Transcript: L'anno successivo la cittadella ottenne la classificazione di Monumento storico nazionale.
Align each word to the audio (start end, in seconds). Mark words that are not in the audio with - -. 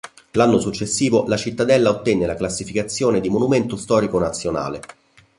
L'anno 0.31 0.57
successivo 0.59 1.25
la 1.27 1.37
cittadella 1.37 1.91
ottenne 1.91 2.25
la 2.25 2.33
classificazione 2.33 3.21
di 3.21 3.29
Monumento 3.29 3.75
storico 3.77 4.17
nazionale. 4.17 4.81